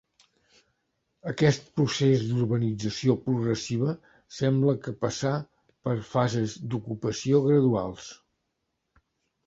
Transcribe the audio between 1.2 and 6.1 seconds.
Aquest procés d'urbanització progressiva sembla que passà per